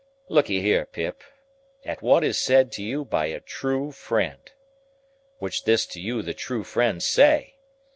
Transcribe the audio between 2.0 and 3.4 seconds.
what is said to you by a